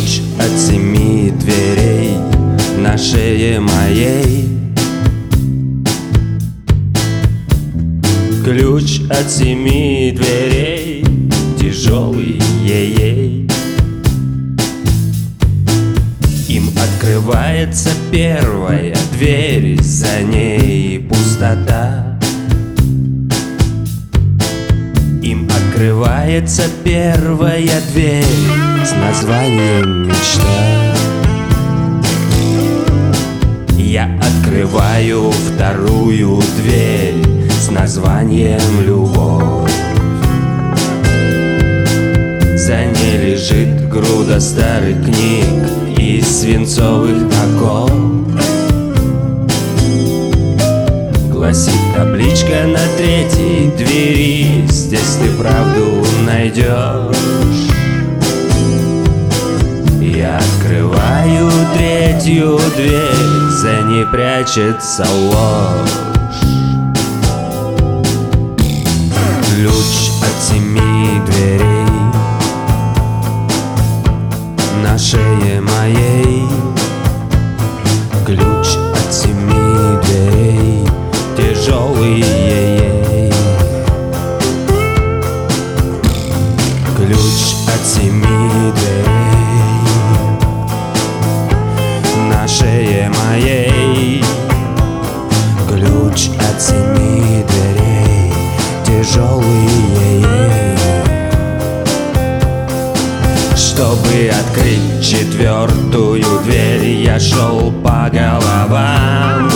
[0.00, 2.16] ключ от семи дверей
[2.78, 4.48] на шее моей.
[8.42, 11.04] Ключ от семи дверей,
[11.60, 13.48] тяжелый ей-ей.
[16.48, 22.18] Им открывается первая дверь, за ней пустота.
[25.22, 28.69] Им открывается первая дверь.
[28.90, 30.94] С названием мечта
[33.76, 39.70] Я открываю вторую дверь С названием любовь
[42.56, 47.92] За ней лежит груда старых книг Из свинцовых оков
[51.30, 57.39] Гласит табличка на третьей двери Здесь ты правду найдешь
[60.20, 65.90] Я открываю третью дверь За ней прячется ложь.
[69.46, 71.86] Ключ от семи дверей
[74.82, 76.46] На шее моей.
[78.26, 78.89] Ключ
[92.60, 94.24] шее моей.
[95.68, 98.32] Ключ от семи дверей
[98.84, 100.24] Тяжелый ей
[103.56, 109.48] Чтобы открыть четвертую дверь Я шел по головам.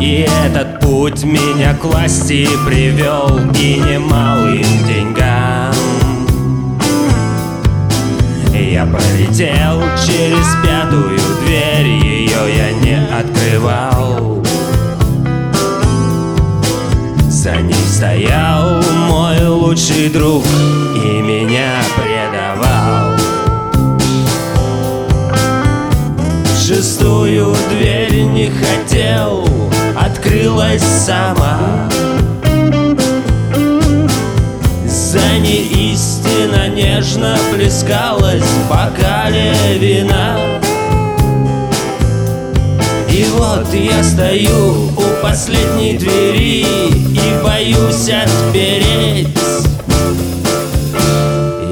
[0.00, 5.19] И этот путь меня к власти привел И немалым деньгам
[13.70, 14.42] открывал
[17.28, 20.44] За ней стоял мой лучший друг
[20.96, 23.16] И меня предавал.
[26.60, 29.48] Шестую дверь не хотел
[29.96, 31.88] Открылась сама.
[34.86, 40.39] За ней истина нежно плескалась В бокале вина
[43.40, 49.28] вот я стою у последней двери И боюсь отпереть.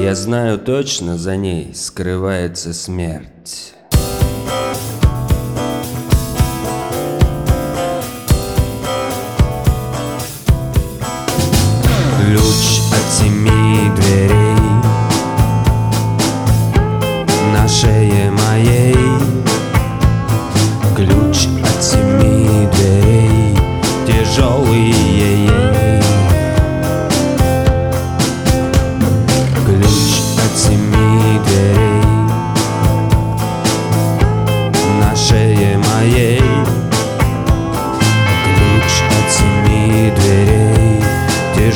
[0.01, 3.75] Я знаю точно, за ней скрывается смерть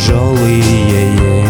[0.04, 1.43] Ключ